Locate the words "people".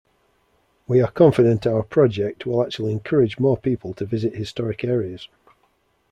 3.55-3.93